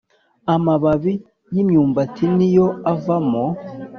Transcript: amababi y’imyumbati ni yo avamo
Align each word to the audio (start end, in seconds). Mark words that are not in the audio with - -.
amababi 0.55 1.13
y’imyumbati 1.53 2.25
ni 2.37 2.49
yo 2.55 2.67
avamo 2.93 3.45